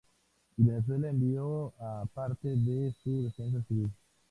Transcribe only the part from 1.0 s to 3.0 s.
envió a parte de